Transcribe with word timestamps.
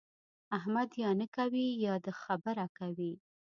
احمد 0.57 0.89
یا 1.03 1.11
نه 1.19 1.27
کوي 1.35 1.67
يا 1.85 1.93
د 2.05 2.07
خبره 2.21 2.65
کوي. 2.77 3.13